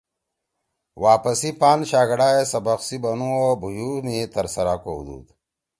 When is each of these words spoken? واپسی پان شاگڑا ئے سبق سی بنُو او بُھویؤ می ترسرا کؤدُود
واپسی 1.03 1.49
پان 1.59 1.79
شاگڑا 1.89 2.29
ئے 2.35 2.43
سبق 2.53 2.79
سی 2.87 2.97
بنُو 3.03 3.29
او 3.41 3.49
بُھویؤ 3.61 3.93
می 4.05 4.17
ترسرا 4.33 4.75
کؤدُود 4.83 5.25